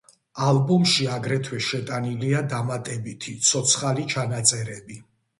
ალბომში 0.43 1.03
აგრეთვე 1.15 1.59
შეტანილია 1.65 2.39
დამატებითი, 2.53 3.35
ცოცხალი 3.49 4.07
ჩანაწერები. 4.15 4.99